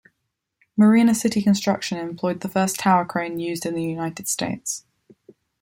Marina 0.75 1.13
City 1.13 1.43
construction 1.43 1.99
employed 1.99 2.39
the 2.39 2.49
first 2.49 2.79
tower 2.79 3.05
crane 3.05 3.37
used 3.39 3.67
in 3.67 3.75
the 3.75 3.83
United 3.83 4.27
States. 4.27 4.83